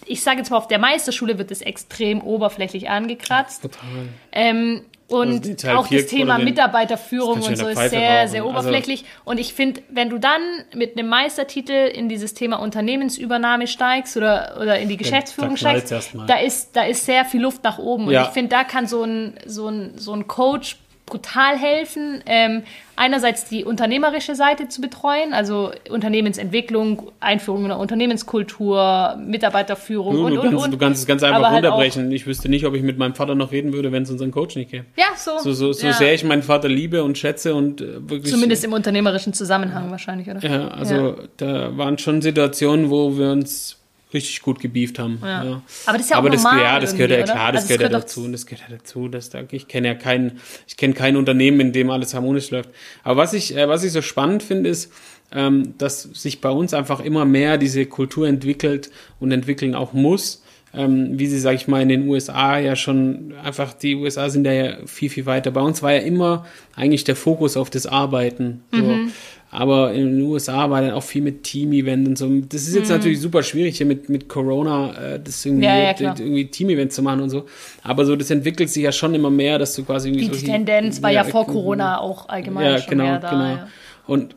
[0.07, 3.63] ich sage jetzt mal, auf der Meisterschule wird es extrem oberflächlich angekratzt.
[3.63, 4.09] Total.
[4.33, 7.91] Ähm, und also auch das Thema Mitarbeiterführung und so ist sehr, rauchen.
[7.91, 9.03] sehr also oberflächlich.
[9.03, 10.41] Also, und ich finde, wenn du dann
[10.75, 15.95] mit einem Meistertitel in dieses Thema Unternehmensübernahme steigst oder, oder in die Geschäftsführung steigst,
[16.27, 18.11] da ist, da ist sehr viel Luft nach oben.
[18.11, 18.23] Ja.
[18.23, 22.65] Und ich finde, da kann so ein, so ein, so ein Coach brutal helfen, ähm,
[22.97, 30.41] einerseits die unternehmerische Seite zu betreuen, also Unternehmensentwicklung, Einführung einer Unternehmenskultur, Mitarbeiterführung du, und, du
[30.41, 30.71] und, kannst, und.
[30.73, 32.11] Du kannst es ganz einfach halt runterbrechen.
[32.11, 34.57] Ich wüsste nicht, ob ich mit meinem Vater noch reden würde, wenn es unseren Coach
[34.57, 34.87] nicht gäbe.
[34.97, 35.39] Ja, so.
[35.39, 35.93] So, so, so ja.
[35.93, 38.33] sehr ich meinen Vater liebe und schätze und äh, wirklich.
[38.33, 40.41] Zumindest im unternehmerischen Zusammenhang wahrscheinlich, oder?
[40.41, 41.15] Ja, also ja.
[41.37, 43.79] da waren schon Situationen, wo wir uns
[44.17, 45.19] richtig gut gebieft haben.
[45.23, 45.45] Ja.
[45.45, 45.63] ja.
[45.87, 47.75] Aber das ist ja auch Aber normal das, ja, das gehört ja klar, das, also
[47.75, 48.29] gehört ja dazu.
[48.29, 49.09] Das gehört ja dazu.
[49.09, 52.71] Das, ich kenne ja kein, ich kenne kein Unternehmen, in dem alles harmonisch läuft.
[53.05, 54.93] Aber was ich, äh, was ich so spannend finde, ist,
[55.33, 60.43] ähm, dass sich bei uns einfach immer mehr diese Kultur entwickelt und entwickeln auch muss.
[60.75, 64.45] Ähm, wie sie, sag ich mal, in den USA ja schon einfach, die USA sind
[64.45, 65.51] da ja viel, viel weiter.
[65.51, 66.45] Bei uns war ja immer
[66.75, 68.63] eigentlich der Fokus auf das Arbeiten.
[68.73, 68.83] So.
[68.83, 69.13] Mhm.
[69.59, 72.29] Aber in den USA war dann auch viel mit Team-Event und so.
[72.47, 72.97] Das ist jetzt mhm.
[72.97, 77.01] natürlich super schwierig hier mit, mit Corona, äh, das irgendwie, ja, ja, irgendwie Team-Event zu
[77.01, 77.47] machen und so.
[77.83, 80.29] Aber so, das entwickelt sich ja schon immer mehr, dass du quasi irgendwie.
[80.29, 83.31] Die so Tendenz war ja, vor Corona auch allgemein ja, schon genau, mehr da.
[83.31, 83.45] Genau.
[83.45, 83.69] Ja.
[84.07, 84.37] Und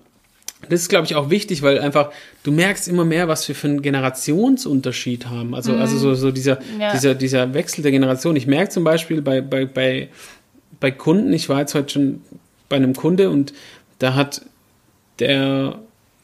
[0.70, 2.12] das ist, glaube ich, auch wichtig, weil einfach
[2.44, 5.54] du merkst immer mehr, was wir für einen Generationsunterschied haben.
[5.54, 5.82] Also, mhm.
[5.82, 6.94] also so, so dieser, ja.
[6.94, 8.38] dieser, dieser Wechsel der Generation.
[8.38, 10.08] Ich merke zum Beispiel bei, bei, bei,
[10.80, 12.22] bei Kunden, ich war jetzt heute schon
[12.70, 13.52] bei einem Kunde und
[13.98, 14.44] da hat
[15.20, 15.80] der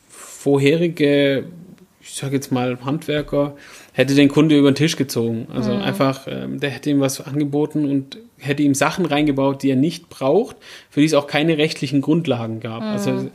[0.09, 1.45] vorherige,
[2.01, 3.55] ich sage jetzt mal Handwerker,
[3.93, 5.47] hätte den Kunde über den Tisch gezogen.
[5.53, 5.81] Also mhm.
[5.81, 10.09] einfach, ähm, der hätte ihm was angeboten und hätte ihm Sachen reingebaut, die er nicht
[10.09, 10.57] braucht,
[10.89, 12.81] für die es auch keine rechtlichen Grundlagen gab.
[12.81, 12.87] Mhm.
[12.87, 13.29] Also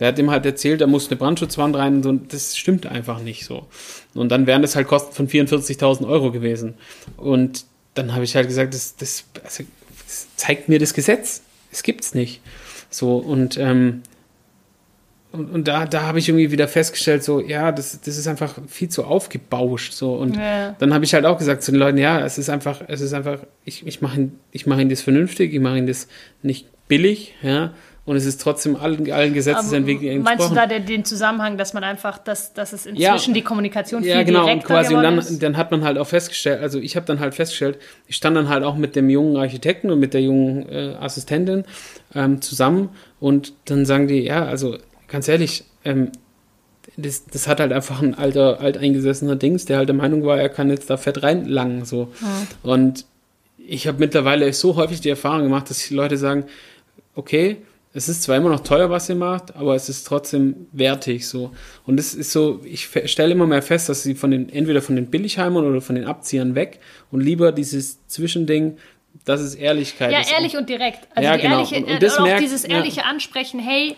[0.00, 3.20] der hat ihm halt erzählt, da muss eine Brandschutzwand rein und so, das stimmt einfach
[3.20, 3.66] nicht so.
[4.14, 6.74] Und dann wären das halt Kosten von 44.000 Euro gewesen.
[7.16, 9.64] Und dann habe ich halt gesagt, das, das, also,
[10.06, 11.42] das zeigt mir das Gesetz.
[11.70, 12.40] Es gibt's nicht.
[12.90, 14.02] So, und ähm,
[15.36, 18.54] und, und da, da habe ich irgendwie wieder festgestellt, so, ja, das, das ist einfach
[18.66, 19.92] viel zu aufgebauscht.
[19.92, 20.14] So.
[20.14, 20.74] Und ja.
[20.78, 23.12] dann habe ich halt auch gesagt zu den Leuten, ja, es ist einfach, es ist
[23.12, 26.08] einfach, ich, ich mache ich mach ihn das vernünftig, ich mache ihn das
[26.42, 27.72] nicht billig, ja.
[28.06, 31.82] Und es ist trotzdem allen, allen Gesetzesentwicklungen Meinst du da den, den, Zusammenhang, dass man
[31.82, 35.02] einfach, dass, dass es inzwischen ja, die Kommunikation viel ja, genau, direkter und quasi und
[35.02, 35.42] dann, ist?
[35.42, 38.48] dann hat man halt auch festgestellt, also ich habe dann halt festgestellt, ich stand dann
[38.48, 41.64] halt auch mit dem jungen Architekten und mit der jungen äh, Assistentin
[42.14, 46.10] ähm, zusammen und dann sagen die, ja, also ganz ehrlich, ähm,
[46.96, 50.48] das, das hat halt einfach ein alter, alteingesessener Dings, der halt der Meinung war, er
[50.48, 52.12] kann jetzt da fett reinlangen, so.
[52.20, 52.70] Ja.
[52.70, 53.04] Und
[53.58, 56.44] ich habe mittlerweile so häufig die Erfahrung gemacht, dass die Leute sagen,
[57.14, 57.58] okay,
[57.92, 61.52] es ist zwar immer noch teuer, was ihr macht, aber es ist trotzdem wertig, so.
[61.86, 64.96] Und es ist so, ich stelle immer mehr fest, dass sie von den, entweder von
[64.96, 66.78] den Billigheimern oder von den Abziehern weg
[67.10, 68.76] und lieber dieses Zwischending,
[69.24, 70.12] das ist Ehrlichkeit.
[70.12, 71.08] Ja, ist ehrlich und direkt.
[71.14, 71.56] Also ja, genau.
[71.56, 73.06] ehrliche, und, und das auch merkt, dieses ehrliche ja.
[73.06, 73.96] Ansprechen, hey,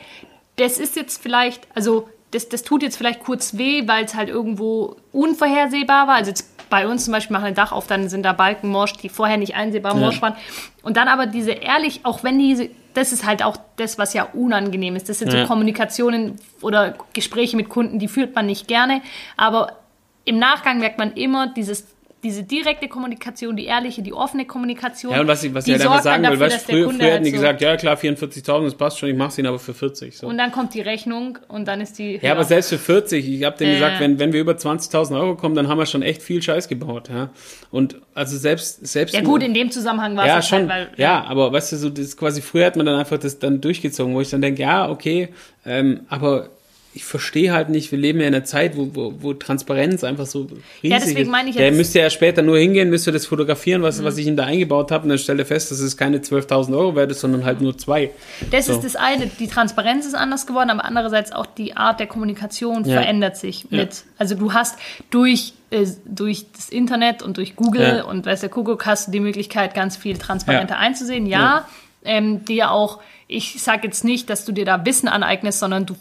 [0.59, 4.29] das ist jetzt vielleicht, also das, das tut jetzt vielleicht kurz weh, weil es halt
[4.29, 6.17] irgendwo unvorhersehbar war.
[6.17, 8.93] Also jetzt bei uns zum Beispiel machen ein Dach auf, dann sind da Balken morsch,
[8.95, 10.01] die vorher nicht einsehbar ja.
[10.01, 10.35] morsch waren.
[10.83, 14.25] Und dann aber diese ehrlich, auch wenn diese, das ist halt auch das, was ja
[14.25, 15.09] unangenehm ist.
[15.09, 15.43] Das sind ja.
[15.43, 19.01] so Kommunikationen oder Gespräche mit Kunden, die führt man nicht gerne.
[19.37, 19.79] Aber
[20.25, 21.87] im Nachgang merkt man immer dieses
[22.23, 25.13] diese direkte Kommunikation, die ehrliche, die offene Kommunikation.
[25.13, 27.11] Ja, und was ich, was ich halt einfach sagen will, weißt, früher, früher hätten die
[27.11, 30.17] halt so gesagt, ja klar, 44.000, das passt schon, ich mach's ihnen aber für 40.
[30.17, 30.27] So.
[30.27, 32.19] Und dann kommt die Rechnung und dann ist die...
[32.21, 33.75] Ja, aber selbst für 40, ich habe denen äh.
[33.75, 36.67] gesagt, wenn, wenn wir über 20.000 Euro kommen, dann haben wir schon echt viel Scheiß
[36.67, 37.09] gebaut.
[37.09, 37.31] Ja?
[37.71, 38.85] Und also selbst...
[38.87, 41.01] selbst ja gut, in dem Zusammenhang war ja, es schon, halt, weil...
[41.01, 44.15] Ja, aber weißt du, so das quasi früher hat man dann einfach das dann durchgezogen,
[44.15, 45.29] wo ich dann denke, ja, okay,
[45.65, 46.51] ähm, aber
[46.99, 50.27] ich verstehe halt nicht, wir leben ja in einer Zeit, wo, wo, wo Transparenz einfach
[50.27, 51.29] so riesig Ja, deswegen ist.
[51.31, 54.27] meine ich Der jetzt- müsste ja später nur hingehen, müsste das fotografieren, was, was ich
[54.27, 57.13] ihm da eingebaut habe, und dann stellt er fest, dass es keine 12.000 Euro wert
[57.13, 58.11] ist, sondern halt nur zwei.
[58.51, 58.73] Das So.
[58.73, 62.85] ist das eine, die Transparenz ist anders geworden, aber andererseits auch die Art der Kommunikation
[62.85, 62.95] Ja.
[63.01, 63.79] verändert sich Ja.
[63.79, 64.03] mit.
[64.19, 64.77] Also du hast
[65.11, 68.05] durch, äh, durch das Internet und durch Google Ja.
[68.07, 70.81] und weiß der Kuckuck hast du die Möglichkeit, ganz viel transparenter Ja.
[70.81, 71.27] einzusehen.
[71.27, 71.69] Ja,
[72.05, 75.97] Ähm, dir auch, ich sage jetzt nicht, dass du dir da Wissen aneignest, sondern du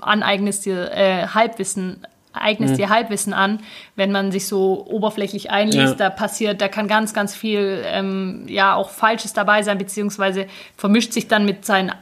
[0.00, 3.60] aneignest dir äh, Halbwissen eignest dir Halbwissen an,
[3.94, 6.08] wenn man sich so oberflächlich einliest, Ja.
[6.08, 11.12] da passiert, da kann ganz, ganz viel ähm, ja auch Falsches dabei sein, beziehungsweise vermischt
[11.12, 11.92] sich dann mit seinen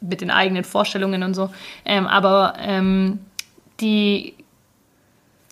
[0.00, 1.50] mit den eigenen Vorstellungen und so.
[1.84, 3.20] Ähm, aber ähm,
[3.80, 4.34] die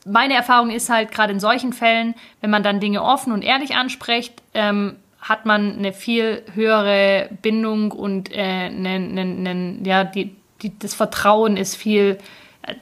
[0.05, 3.75] meine Erfahrung ist halt gerade in solchen Fällen, wenn man dann Dinge offen und ehrlich
[3.75, 10.37] anspricht, ähm, hat man eine viel höhere Bindung und äh, eine, eine, eine, ja, die,
[10.65, 12.19] die, das Vertrauen ist viel,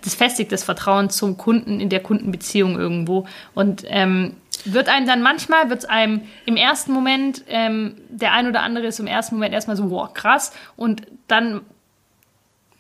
[0.03, 3.27] das festigt das Vertrauen zum Kunden in der Kundenbeziehung irgendwo.
[3.55, 8.47] Und ähm, wird einem dann manchmal, wird es einem im ersten Moment, ähm, der ein
[8.47, 10.53] oder andere ist im ersten Moment erstmal so, wow, krass.
[10.77, 11.63] Und dann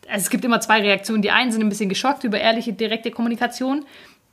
[0.08, 1.22] also es gibt immer zwei Reaktionen.
[1.22, 3.84] Die einen sind ein bisschen geschockt über ehrliche, direkte Kommunikation.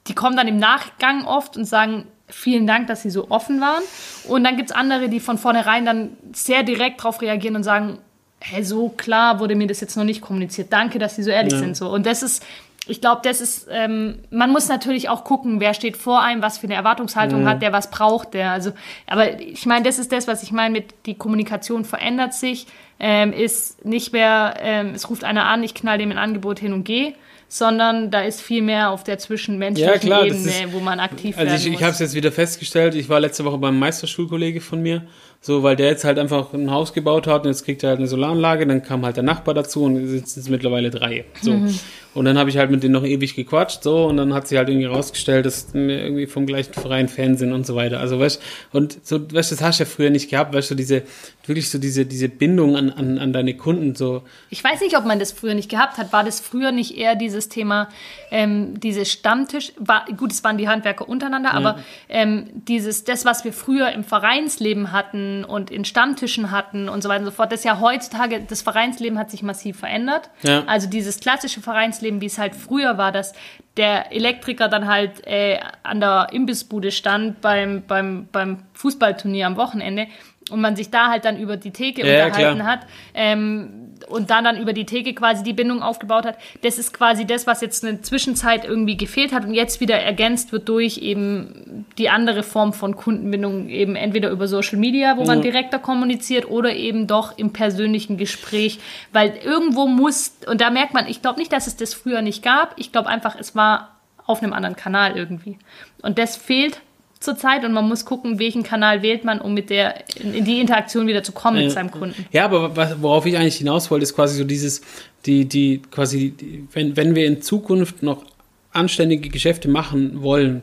[0.08, 3.84] Die kommen dann im Nachgang oft und sagen, vielen Dank, dass sie so offen waren.
[4.28, 8.00] Und dann gibt es andere, die von vornherein dann sehr direkt darauf reagieren und sagen,
[8.42, 10.72] hey, so klar wurde mir das jetzt noch nicht kommuniziert.
[10.72, 11.60] Danke, dass sie so ehrlich Ja.
[11.60, 11.76] sind.
[11.78, 11.90] So.
[11.90, 12.46] Und das ist,
[12.88, 16.58] ich glaube, das ist, ähm, man muss natürlich auch gucken, wer steht vor einem, was
[16.58, 18.52] für eine Erwartungshaltung hat der, was braucht der.
[18.52, 18.72] Also,
[19.08, 22.66] aber ich meine, das ist das, was ich meine mit die Kommunikation verändert sich,
[23.00, 26.74] ähm, ist nicht mehr, ähm, es ruft einer an, ich knall dem ein Angebot hin
[26.74, 27.14] und gehe,
[27.48, 31.36] sondern da ist viel mehr auf der zwischenmenschlichen Ja, klar, Ebene, ist- wo man aktiv
[31.38, 31.82] Also werden ich, ich muss.
[31.82, 35.04] habe es jetzt wieder festgestellt, ich war letzte Woche beim Meisterschulkollege von mir,
[35.42, 38.00] so weil der jetzt halt einfach ein Haus gebaut hat und jetzt kriegt er halt
[38.00, 41.26] eine Solaranlage, dann kam halt der Nachbar dazu und jetzt sind es mittlerweile drei.
[41.42, 41.54] So.
[41.54, 41.80] Mhm.
[42.16, 44.58] Und dann habe ich halt mit denen noch ewig gequatscht, so, und dann hat sich
[44.58, 48.00] halt irgendwie rausgestellt, dass wir irgendwie vom gleichen Verein Fan sind und so weiter.
[48.00, 48.42] Also weißt
[48.72, 51.04] und so, weißt du, das hast du ja früher nicht gehabt, weißt du, diese,
[51.46, 55.06] wirklich so diese, diese Bindung an, an, an deine Kunden, so, Ich weiß nicht, ob
[55.06, 56.12] man das früher nicht gehabt hat.
[56.12, 57.90] War das früher nicht eher dieses Thema,
[58.32, 59.74] ähm, dieses Stammtisch?
[59.78, 64.04] War, gut, es waren die Handwerker untereinander, aber ähm, dieses, das, was wir früher im
[64.04, 67.80] Vereinsleben hatten und in Stammtischen hatten und so weiter und so fort, das ist ja
[67.80, 70.30] heutzutage, das Vereinsleben hat sich massiv verändert.
[70.42, 70.64] Ja.
[70.66, 73.34] Also dieses klassische Vereinsleben, wie es halt früher war, dass
[73.78, 80.08] der Elektriker dann halt äh, an der Imbissbude stand beim, beim, beim Fußballturnier am Wochenende
[80.50, 82.68] und man sich da halt dann über die Theke Ja, unterhalten klar.
[82.68, 82.80] hat
[83.14, 86.38] ähm, und dann dann über die Theke quasi die Bindung aufgebaut hat.
[86.62, 90.52] Das ist quasi das, was jetzt eine Zwischenzeit irgendwie gefehlt hat und jetzt wieder ergänzt
[90.52, 95.40] wird durch eben die andere Form von Kundenbindung, eben entweder über Social Media, wo man
[95.40, 95.44] Mhm.
[95.44, 98.80] direkter kommuniziert oder eben doch im persönlichen Gespräch,
[99.12, 102.44] weil irgendwo muss, und da merkt man, ich glaube nicht, dass es das früher nicht
[102.44, 105.58] gab, ich glaube einfach, es war auf einem anderen Kanal irgendwie.
[106.02, 106.82] Und das fehlt
[107.20, 111.06] zurzeit und man muss gucken, welchen Kanal wählt man, um mit der in, die Interaktion
[111.08, 111.72] wieder zu kommen mit Ja.
[111.72, 112.26] seinem Kunden.
[112.32, 114.82] Ja, aber worauf ich eigentlich hinaus wollte, ist quasi so dieses,
[115.26, 118.24] die, die, quasi, die, wenn, wenn wir in Zukunft noch
[118.72, 120.62] anständige Geschäfte machen wollen,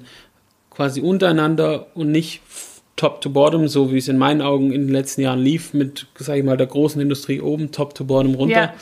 [0.70, 2.40] quasi untereinander und nicht
[2.96, 6.06] top to bottom, so wie es in meinen Augen in den letzten Jahren lief, mit,
[6.18, 8.72] sag ich mal, der großen Industrie oben, top to bottom runter.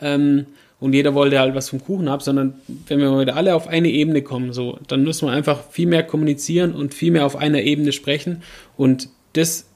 [0.00, 0.46] Ähm,
[0.82, 2.54] und jeder wollte halt was vom Kuchen ab, sondern
[2.88, 5.86] wenn wir mal wieder alle auf eine Ebene kommen, so, dann müssen wir einfach viel
[5.86, 8.42] mehr kommunizieren und viel mehr auf einer Ebene sprechen.
[8.76, 9.68] Und das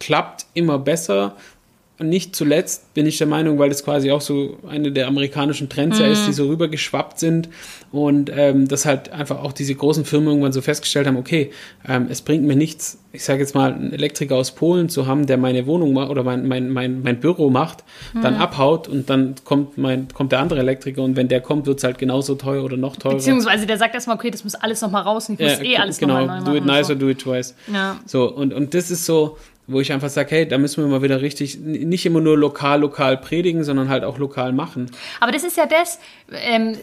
[0.00, 1.36] klappt immer besser.
[2.00, 5.68] Und nicht zuletzt bin ich der Meinung, weil das quasi auch so eine der amerikanischen
[5.68, 7.50] Trends ja ist, die so rübergeschwappt sind
[7.92, 11.50] und ähm, dass halt einfach auch diese großen Firmen irgendwann so festgestellt haben, okay,
[11.86, 15.26] ähm, es bringt mir nichts, ich sage jetzt mal, einen Elektriker aus Polen zu haben,
[15.26, 17.84] der meine Wohnung macht oder mein, mein, mein, mein Büro macht,
[18.22, 21.78] dann abhaut und dann kommt, mein, kommt der andere Elektriker und wenn der kommt, wird
[21.78, 23.16] es halt genauso teuer oder noch teurer.
[23.16, 25.98] Beziehungsweise der sagt erstmal, okay, das muss alles nochmal raus und ich muss eh alles
[25.98, 26.76] genau, nochmal neu do it machen.
[26.78, 27.54] nice und or do it twice.
[27.70, 28.00] Ja.
[28.06, 29.36] So, und, und das ist so,
[29.70, 32.80] wo ich einfach sage, hey, da müssen wir mal wieder richtig, nicht immer nur lokal,
[32.80, 34.90] lokal predigen, sondern halt auch lokal machen.
[35.20, 35.98] Aber das ist ja das,
[36.30, 36.76] ähm,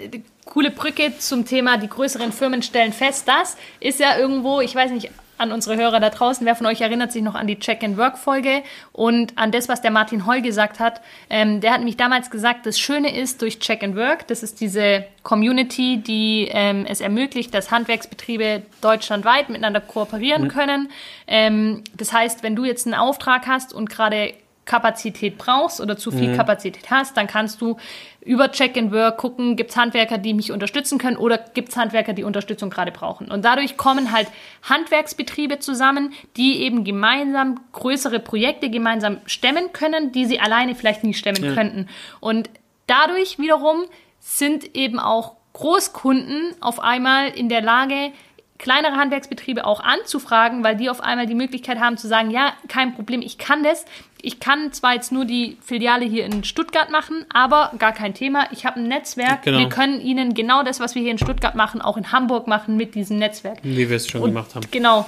[0.46, 4.92] coole Brücke zum Thema, die größeren Firmen stellen fest, das ist ja irgendwo, ich weiß
[4.92, 8.64] nicht, an unsere Hörer da draußen, wer von euch erinnert sich noch an die Check-and-Work-Folge
[8.92, 11.02] und an das, was der Martin Holl gesagt hat.
[11.30, 15.98] Ähm, der hat nämlich damals gesagt, das Schöne ist durch Check-and-Work, das ist diese Community,
[15.98, 20.90] die ähm, es ermöglicht, dass Handwerksbetriebe deutschlandweit miteinander kooperieren können.
[21.28, 24.34] Ähm, das heißt, wenn du jetzt einen Auftrag hast und gerade
[24.68, 27.78] Kapazität brauchst oder zu viel Kapazität hast, dann kannst du
[28.22, 31.78] über Check and Work gucken, gibt es Handwerker, die mich unterstützen können oder gibt es
[31.78, 33.32] Handwerker, die Unterstützung gerade brauchen.
[33.32, 34.28] Und dadurch kommen halt
[34.64, 41.14] Handwerksbetriebe zusammen, die eben gemeinsam größere Projekte gemeinsam stemmen können, die sie alleine vielleicht nie
[41.14, 41.88] stemmen könnten.
[42.20, 42.50] Und
[42.86, 43.86] dadurch wiederum
[44.20, 48.12] sind eben auch Großkunden auf einmal in der Lage,
[48.58, 52.94] kleinere Handwerksbetriebe auch anzufragen, weil die auf einmal die Möglichkeit haben zu sagen, ja, kein
[52.96, 53.86] Problem, ich kann das.
[54.22, 58.48] Ich kann zwar jetzt nur die Filiale hier in Stuttgart machen, aber gar kein Thema.
[58.52, 59.44] Ich habe ein Netzwerk.
[59.44, 59.60] Genau.
[59.60, 62.78] Wir können Ihnen genau das, was wir hier in Stuttgart machen, auch in Hamburg machen
[62.78, 63.60] mit diesem Netzwerk.
[63.64, 64.66] Wie wir es schon Und gemacht haben.
[64.72, 65.06] Genau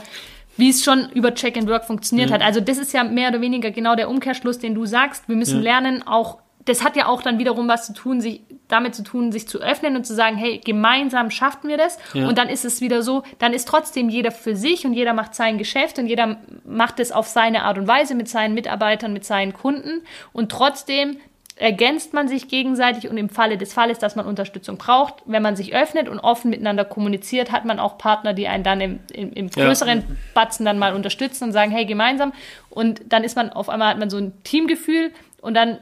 [0.60, 2.36] wie es schon über Check and Work funktioniert ja.
[2.36, 2.42] hat.
[2.42, 5.28] Also das ist ja mehr oder weniger genau der Umkehrschluss, den du sagst.
[5.30, 5.64] Wir müssen ja.
[5.64, 9.32] lernen, auch das hat ja auch dann wiederum was zu tun, sich damit zu tun,
[9.32, 11.98] sich zu öffnen und zu sagen, hey, gemeinsam schaffen wir das.
[12.14, 12.28] Ja.
[12.28, 15.34] Und dann ist es wieder so, dann ist trotzdem jeder für sich und jeder macht
[15.34, 19.26] sein Geschäft und jeder macht es auf seine Art und Weise mit seinen Mitarbeitern, mit
[19.26, 20.02] seinen Kunden.
[20.34, 21.18] Und trotzdem
[21.56, 25.58] ergänzt man sich gegenseitig und im Falle des Falles, dass man Unterstützung braucht, wenn man
[25.58, 29.34] sich öffnet und offen miteinander kommuniziert, hat man auch Partner, die einen dann im, im,
[29.34, 30.06] im größeren ja.
[30.34, 32.32] Batzen dann mal unterstützen und sagen, hey, gemeinsam.
[32.70, 35.80] Und dann ist man auf einmal hat man so ein Teamgefühl und dann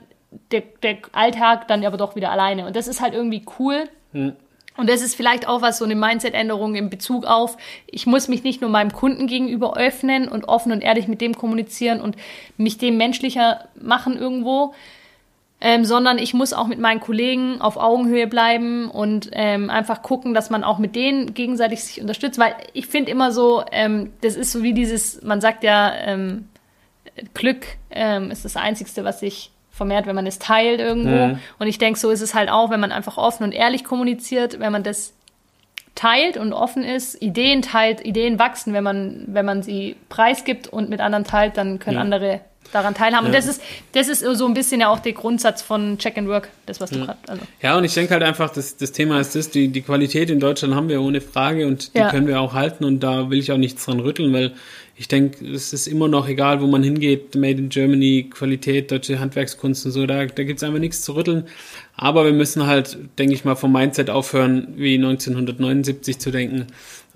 [0.52, 2.66] der, der Alltag dann aber doch wieder alleine.
[2.66, 3.90] Und das ist halt irgendwie cool.
[4.14, 4.34] Hm.
[4.78, 8.44] Und das ist vielleicht auch was, so eine Mindset-Änderung in Bezug auf, ich muss mich
[8.44, 12.16] nicht nur meinem Kunden gegenüber öffnen und offen und ehrlich mit dem kommunizieren und
[12.58, 14.76] mich dem menschlicher machen irgendwo,
[15.60, 20.36] ähm, sondern ich muss auch mit meinen Kollegen auf Augenhöhe bleiben und ähm, einfach gucken,
[20.36, 24.36] dass man auch mit denen gegenseitig sich unterstützt, weil ich finde immer so, ähm, das
[24.36, 26.48] ist so wie dieses, man sagt ja, ähm,
[27.34, 31.28] Glück ähm, ist das Einzigste, was sich vermehrt, wenn man es teilt irgendwo.
[31.28, 31.40] Mhm.
[31.60, 34.60] Und ich denke, so ist es halt auch, wenn man einfach offen und ehrlich kommuniziert,
[34.60, 35.14] wenn man das
[35.96, 40.90] teilt und offen ist, Ideen teilt, Ideen wachsen, wenn man, wenn man sie preisgibt und
[40.90, 42.02] mit anderen teilt, dann können ja.
[42.02, 43.26] andere daran teilhaben.
[43.26, 43.30] Ja.
[43.30, 43.62] Und das ist,
[43.94, 46.92] das ist so ein bisschen ja auch der Grundsatz von Check and Work, das, was
[46.92, 47.06] du ja.
[47.06, 47.20] gerade.
[47.28, 47.42] Also.
[47.62, 50.40] Ja, und ich denke halt einfach, das, das Thema ist das, die, die Qualität in
[50.40, 53.52] Deutschland haben wir ohne Frage und die können wir auch halten und da will ich
[53.52, 54.54] auch nichts dran rütteln, weil
[55.00, 59.20] ich denke, es ist immer noch egal, wo man hingeht, Made in Germany, Qualität, deutsche
[59.20, 61.44] Handwerkskunst und so, da, da gibt es einfach nichts zu rütteln.
[61.96, 66.68] Aber wir müssen halt, denke ich mal, vom Mindset aufhören, wie 1979 zu denken.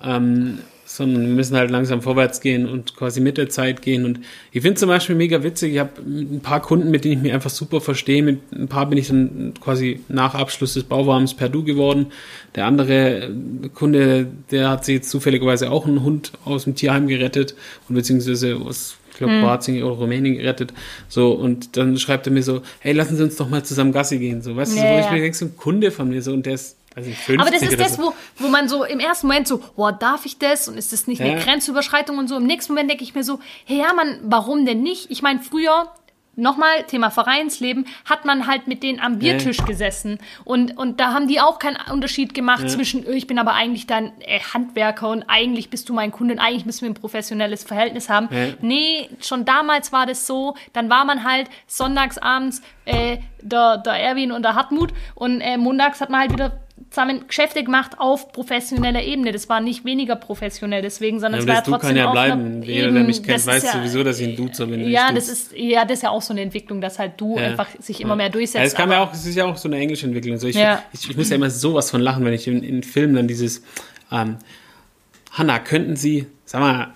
[0.03, 0.59] Ähm,
[0.97, 4.03] sondern wir müssen halt langsam vorwärts gehen und quasi mit der Zeit gehen.
[4.03, 4.19] Und
[4.51, 7.33] ich finde zum Beispiel mega witzig, ich habe ein paar Kunden, mit denen ich mich
[7.33, 8.21] einfach super verstehe.
[8.21, 12.07] Mit ein paar bin ich dann quasi nach Abschluss des Bauwarms per Du geworden.
[12.55, 13.29] Der andere
[13.73, 17.55] Kunde, der hat sich jetzt zufälligerweise auch einen Hund aus dem Tierheim gerettet
[17.87, 19.41] und beziehungsweise aus ich glaube, hm.
[19.41, 20.73] Kroatien oder Rumänien gerettet.
[21.07, 24.17] So, und dann schreibt er mir so, hey, lassen Sie uns doch mal zusammen Gassi
[24.17, 24.41] gehen.
[24.41, 26.45] So, weißt ja, du, so, ich mir denke, so ein Kunde von mir so, und
[26.45, 29.59] der ist also Aber das ist das, wo, wo man so im ersten Moment so,
[29.75, 30.67] boah, darf ich das?
[30.67, 32.35] Und ist das nicht eine Grenzüberschreitung und so?
[32.35, 35.09] Im nächsten Moment denke ich mir so, hey, ja, man, warum denn nicht?
[35.09, 35.89] Ich meine, früher,
[36.35, 39.65] nochmal, Thema Vereinsleben, hat man halt mit denen am Biertisch ja.
[39.65, 40.19] gesessen.
[40.43, 42.67] Und, und da haben die auch keinen Unterschied gemacht ja.
[42.67, 46.33] zwischen, oh, ich bin aber eigentlich dein äh, Handwerker und eigentlich bist du mein Kunde
[46.33, 48.27] und eigentlich müssen wir ein professionelles Verhältnis haben.
[48.31, 48.53] Ja.
[48.61, 50.55] Nee, schon damals war das so.
[50.73, 56.01] Dann war man halt sonntagsabends äh, der, der Erwin und der Hartmut und äh, montags
[56.01, 56.59] hat man halt wieder
[56.91, 59.31] zusammen Geschäfte gemacht auf professioneller Ebene.
[59.31, 62.61] Das war nicht weniger professionell deswegen, sondern ja, es war ja trotzdem kann ja bleiben.
[62.63, 64.87] Jeder, der mich kennt, weiß ja, sowieso, dass ich ein so bin.
[64.89, 67.67] Ja, das ist ja das ist ja auch so eine Entwicklung, dass halt du einfach
[67.79, 68.55] sich immer mehr durchsetzt.
[68.55, 70.37] Ja, es kam ja auch, es ist ja auch so eine englische Entwicklung.
[70.37, 70.57] So, ich,
[70.93, 73.63] ich, ich, muss ja immer sowas von lachen, wenn ich in, in Filmen dann dieses
[74.11, 74.37] ähm,
[75.31, 76.93] Hanna, könnten Sie, sag mal,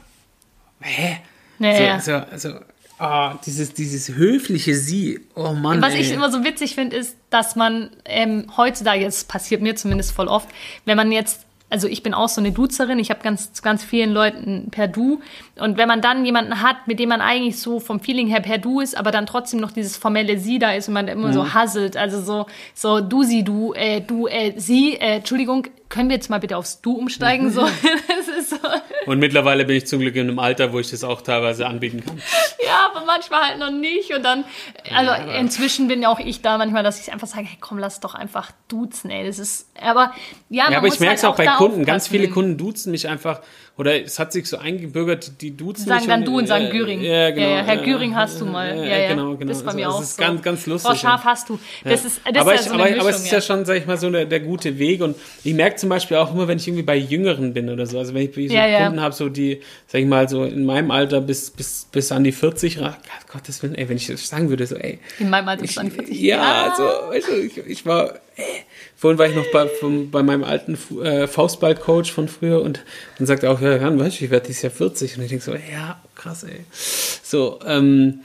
[0.81, 1.17] hä?
[1.60, 2.60] Ja, so, so, so
[2.99, 5.19] Oh, dieses, dieses höfliche Sie.
[5.36, 5.81] Oh Mann.
[5.81, 6.01] Was ey.
[6.01, 10.27] ich immer so witzig finde, ist, dass man ähm, heutzutage, es passiert mir zumindest voll
[10.27, 10.47] oft,
[10.86, 14.12] wenn man jetzt also ich bin auch so eine Duzerin, ich habe ganz, ganz vielen
[14.12, 15.21] Leuten per Du.
[15.60, 18.60] Und wenn man dann jemanden hat, mit dem man eigentlich so vom Feeling her per
[18.60, 21.34] Du ist, aber dann trotzdem noch dieses formelle Sie da ist und man immer mhm.
[21.34, 26.10] so hasselt, also so, so du, sie, du, äh, du, äh, sie, äh, Entschuldigung, können
[26.10, 27.52] wir jetzt mal bitte aufs Du umsteigen?
[27.52, 27.65] So,
[28.38, 28.58] ist so.
[29.06, 32.04] Und mittlerweile bin ich zum Glück in einem Alter, wo ich das auch teilweise anbieten
[32.04, 32.21] kann.
[32.65, 34.13] Ja, aber manchmal halt noch nicht.
[34.13, 34.45] Und dann,
[34.93, 37.78] also ja, inzwischen bin ja auch ich da manchmal, dass ich einfach sage, hey, komm,
[37.78, 39.26] lass doch einfach duzen, ey.
[39.26, 40.13] Das ist, aber
[40.50, 41.86] ja, ja aber ich merke es halt auch bei Kunden.
[41.86, 43.41] Ganz viele Kunden duzen mich einfach
[43.77, 47.01] oder es hat sich so eingebürgert, die duzen Sagen dann du und sagen äh, Göring.
[47.01, 47.45] Ja, genau.
[47.45, 48.73] Ja, ja, Herr Göring hast du mal.
[48.77, 49.49] Ja, ja, genau, genau.
[49.49, 50.23] Das ist bei mir also, auch das ist so.
[50.23, 50.91] ganz, ganz lustig.
[50.91, 51.59] Frau Schaf hast du.
[51.83, 53.77] Das ist, das aber, ist ja so aber, Mischung, aber es ist ja schon, sag
[53.77, 56.57] ich mal, so der, der gute Weg und ich merke zum Beispiel auch immer, wenn
[56.57, 59.13] ich irgendwie bei Jüngeren bin oder so, also wenn ich, wenn ich so Kunden habe,
[59.13, 62.77] so die, sag ich mal, so in meinem Alter bis, bis, bis an die 40,
[62.77, 62.95] Gott,
[63.31, 64.99] Gottes Willen, ey, wenn ich das sagen würde, so, ey.
[65.19, 66.17] In meinem Alter bis an die 40.
[66.17, 68.63] Ja, so, weißt du, ich, ich war, ey,
[68.95, 72.84] Vorhin war ich noch bei, vom, bei meinem alten äh, Faustball-Coach von früher und
[73.17, 75.17] dann sagt er auch, ja, Jan, weißt du, ich werde dieses Jahr 40.
[75.17, 76.65] Und ich denke so, ja, krass, ey.
[76.71, 78.21] So, ähm,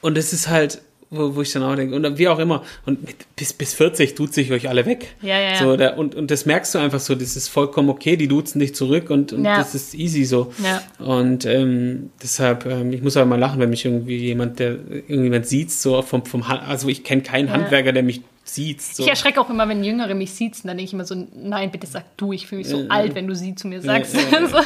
[0.00, 0.80] und es ist halt,
[1.10, 4.14] wo, wo ich dann auch denke, und wie auch immer, und mit, bis, bis 40
[4.14, 5.14] tut sich euch alle weg.
[5.22, 5.58] Ja, ja.
[5.58, 8.58] So, der, und, und das merkst du einfach so, das ist vollkommen okay, die duzen
[8.58, 9.58] dich zurück und, und ja.
[9.58, 10.52] das ist easy so.
[10.62, 10.82] Ja.
[11.04, 15.46] Und ähm, deshalb, ähm, ich muss aber mal lachen, wenn mich irgendwie jemand, der irgendjemand
[15.46, 17.54] sieht, so vom, vom also ich kenne keinen ja.
[17.54, 18.96] Handwerker, der mich siezt.
[18.96, 19.02] So.
[19.02, 21.86] Ich erschrecke auch immer, wenn Jüngere mich siezen, dann denke ich immer so, nein, bitte
[21.86, 24.14] sag du, ich fühle mich so alt, wenn du sie zu mir sagst.
[24.14, 24.46] ja, ja.
[24.48, 24.58] So.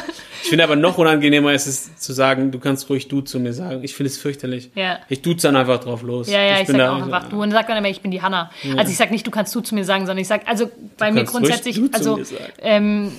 [0.43, 3.53] Ich finde aber noch unangenehmer ist es zu sagen, du kannst ruhig du zu mir
[3.53, 3.83] sagen.
[3.83, 4.71] Ich finde es fürchterlich.
[4.75, 4.99] Ja.
[5.09, 6.29] Ich duze dann einfach drauf los.
[6.29, 7.41] Ja, ja, ich, bin sag da- auch einfach du.
[7.41, 8.51] Und sag dann immer, ich bin die Hanna.
[8.77, 11.11] Also ich sag nicht, du kannst du zu mir sagen, sondern ich sag, also bei
[11.11, 12.43] mir grundsätzlich, du also mir sagen.
[12.59, 13.11] ähm,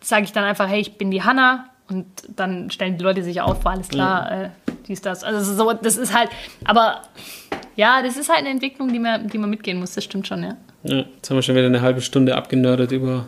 [0.00, 1.66] sage ich dann einfach, hey, ich bin die Hanna.
[1.88, 4.48] Und dann stellen die Leute sich auf, war alles klar, äh,
[4.88, 5.24] dies, das.
[5.24, 6.30] Also so, das ist halt,
[6.64, 7.02] aber
[7.76, 10.42] ja, das ist halt eine Entwicklung, die man, die man mitgehen muss, das stimmt schon,
[10.42, 10.56] ja.
[10.84, 13.26] Ja, jetzt haben wir schon wieder eine halbe Stunde abgenördet über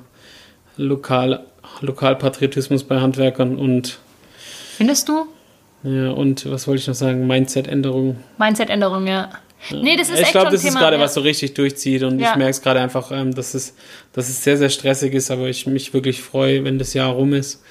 [0.77, 1.45] Lokal,
[1.81, 3.99] Lokalpatriotismus bei Handwerkern und,
[4.77, 5.27] Findest du?
[5.85, 7.27] ja, und was wollte ich noch sagen?
[7.27, 8.17] Mindset-Änderung.
[8.39, 9.31] Mindset-Änderung, ja.
[9.71, 10.75] Nee, das ist ich glaube, das Thema.
[10.75, 11.03] ist gerade, ja.
[11.03, 12.33] was so richtig durchzieht und Ja.
[12.33, 13.75] ich merke es gerade einfach, ähm, dass, es,
[14.13, 17.33] dass es sehr, sehr stressig ist, aber ich mich wirklich freue, wenn das Jahr rum
[17.33, 17.63] ist,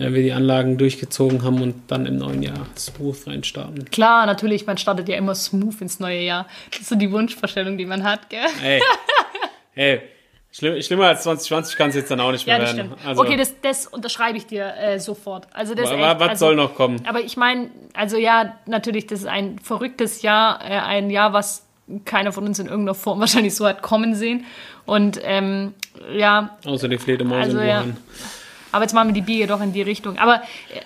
[0.00, 3.84] äh, wir die Anlagen durchgezogen haben und dann im neuen Jahr smooth reinstarten.
[3.90, 6.46] Klar, natürlich, man startet ja immer smooth ins neue Jahr.
[6.70, 8.46] Das ist so die Wunschvorstellung, die man hat, gell?
[8.64, 8.80] Ey,
[9.74, 10.00] hey,
[10.50, 12.92] schlimm, schlimmer als 2020 kann es jetzt dann auch nicht mehr Ja, das werden.
[13.06, 15.46] Also, okay, das, das unterschreibe ich dir äh, sofort.
[15.52, 17.00] Also das wa- echt, was also, soll noch kommen?
[17.06, 21.66] Aber ich meine, also ja, natürlich, das ist ein verrücktes Jahr, äh, ein Jahr, was
[22.04, 24.44] keiner von uns in irgendeiner Form wahrscheinlich so hat kommen sehen.
[24.86, 25.74] Und ähm,
[26.16, 27.84] ja, Außer die Fledermaus Also, in ja.
[28.72, 30.18] Aber jetzt machen wir die Biege doch in die Richtung.
[30.18, 30.80] Aber äh,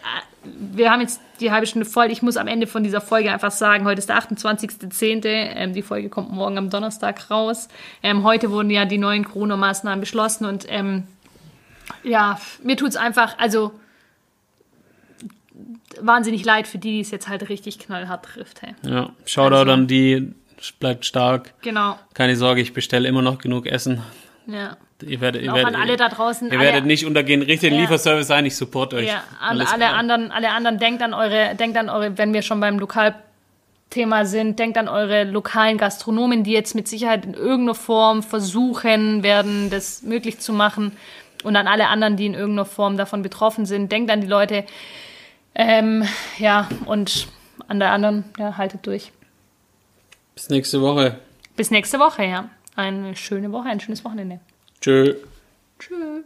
[0.44, 2.10] wir haben jetzt die halbe Stunde voll.
[2.10, 5.22] Ich muss am Ende von dieser Folge einfach sagen, heute ist der 28.10.
[5.26, 7.68] Ähm, die Folge kommt morgen am Donnerstag raus.
[8.02, 11.04] Ähm, heute wurden ja die neuen Corona-Maßnahmen beschlossen und ähm,
[12.02, 13.72] ja, mir tut's einfach, also
[16.00, 18.62] wahnsinnig leid für die, die es jetzt halt richtig knallhart trifft.
[18.62, 18.74] Hey.
[18.82, 20.32] Ja, Shoutout Also- an die,
[20.80, 21.52] bleibt stark.
[21.62, 24.02] Genau, Keine Sorge, ich bestelle immer noch genug Essen.
[24.46, 24.76] Ja.
[25.02, 26.48] Ihr werdet, ihr Auch werdet, an alle da draußen.
[26.48, 27.42] ihr alle, werdet nicht untergehen.
[27.42, 27.80] Richtet den Ja.
[27.82, 29.06] Lieferservice ein, ich support euch.
[29.08, 29.94] Ja, an Alles alle klar.
[29.94, 34.58] anderen, alle anderen, denkt an eure, denkt an eure, wenn wir schon beim Lokalthema sind,
[34.58, 40.02] denkt an eure lokalen Gastronomen, die jetzt mit Sicherheit in irgendeiner Form versuchen werden, das
[40.02, 40.96] möglich zu machen.
[41.42, 43.92] Und an alle anderen, die in irgendeiner Form davon betroffen sind.
[43.92, 44.64] Denkt an die Leute.
[45.54, 47.28] Ähm, ja, und
[47.68, 49.12] an der anderen, ja, haltet durch.
[50.34, 51.18] Bis nächste Woche.
[51.56, 52.48] Bis nächste Woche, ja.
[52.76, 54.40] Eine schöne Woche, ein schönes Wochenende.
[54.80, 55.14] Tschö.
[55.78, 56.24] Tschüss.